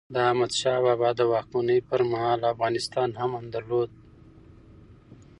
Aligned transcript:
د 0.13 0.15
احمد 0.29 0.51
شاه 0.59 0.79
بابا 0.85 1.09
د 1.19 1.21
واکمنۍ 1.31 1.79
پرمهال، 1.89 2.39
افغانستان 2.53 3.09
امن 3.25 3.43
درلود. 3.55 3.89